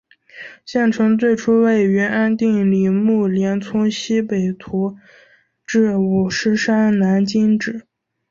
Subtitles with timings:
[0.65, 4.97] 县城最初位于安定里木连村溪北徙
[5.63, 7.85] 治五狮山南今址。